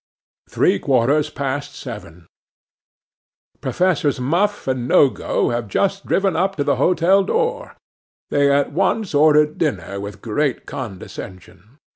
[0.49, 2.25] 'Three quarters part seven.
[3.61, 7.75] 'PROFESSORS Muff and Nogo have just driven up to the hotel door;
[8.31, 11.77] they at once ordered dinner with great condescension.